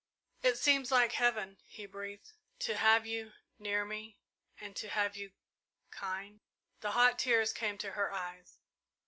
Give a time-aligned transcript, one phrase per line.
[0.41, 4.17] "It seems like heaven," he breathed, "to have you near me
[4.59, 5.33] and to have you
[5.91, 6.41] kind!"
[6.79, 8.57] The hot tears came to her eyes.